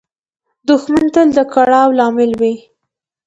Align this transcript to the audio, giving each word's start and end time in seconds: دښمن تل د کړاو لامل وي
دښمن 0.67 1.05
تل 1.13 1.27
د 1.37 1.39
کړاو 1.53 1.87
لامل 1.99 2.31
وي 2.39 2.55